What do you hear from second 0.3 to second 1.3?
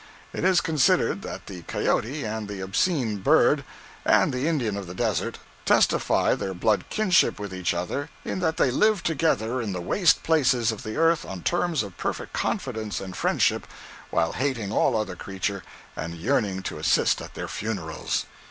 It is considered